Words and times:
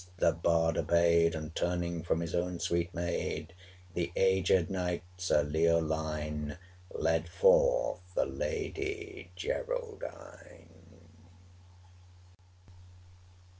The 0.17 0.31
bard 0.31 0.77
obeyed; 0.79 1.35
And 1.35 1.53
turning 1.53 2.01
from 2.01 2.21
his 2.21 2.33
own 2.33 2.57
sweet 2.57 2.91
maid, 2.91 3.53
The 3.93 4.11
agéd 4.17 4.67
knight, 4.67 5.03
Sir 5.15 5.43
Leoline, 5.43 6.57
Led 6.89 7.29
forth 7.29 7.99
the 8.15 8.25
lady 8.25 9.29
Geraldine! 9.35 11.05